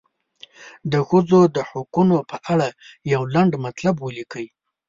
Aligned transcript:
د 0.91 0.93
ښځو 1.09 1.39
د 1.55 1.57
حقونو 1.69 2.17
په 2.29 2.37
اړه 2.53 2.67
یو 3.13 3.21
لنډ 3.33 3.51
مطلب 3.65 3.95
ولیکئ. 3.99 4.47